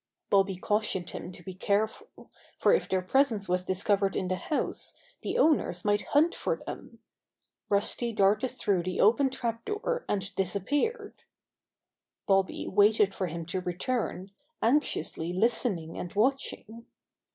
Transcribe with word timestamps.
Bobby 0.31 0.55
cautioned 0.55 1.11
him 1.11 1.31
to 1.31 1.43
be 1.43 1.53
careful, 1.53 2.31
for 2.57 2.73
if 2.73 2.89
their 2.89 3.03
presence 3.03 3.47
was 3.47 3.63
discovered 3.63 4.15
in 4.15 4.29
the 4.29 4.35
house 4.35 4.95
the 5.21 5.37
owners 5.37 5.85
might 5.85 6.07
hunt 6.17 6.33
for 6.33 6.55
them. 6.55 6.97
Rusty 7.69 8.11
darted 8.11 8.49
through 8.49 8.81
the 8.81 8.99
open 8.99 9.29
trap 9.29 9.63
door 9.63 10.03
and 10.09 10.33
disappeared. 10.33 11.21
Bobby 12.25 12.67
waited 12.67 13.13
for 13.13 13.27
him 13.27 13.45
to 13.45 13.61
return, 13.61 14.31
anxiously 14.59 15.33
listening 15.33 15.99
and 15.99 16.11
watching. 16.13 16.87